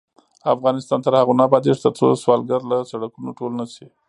[0.55, 3.87] افغانستان تر هغو نه ابادیږي، ترڅو سوالګر له سړکونو ټول نشي.